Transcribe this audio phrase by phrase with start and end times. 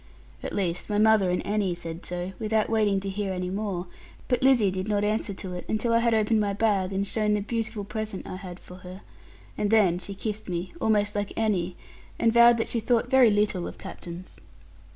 [0.41, 3.85] At least, my mother and Annie said so, without waiting to hear any more;
[4.29, 7.35] but Lizzie did not answer to it, until I had opened my bag and shown
[7.35, 9.03] the beautiful present I had for her.
[9.59, 11.75] And then she kissed me, almost like Annie,
[12.17, 14.37] and vowed that she thought very little of captains.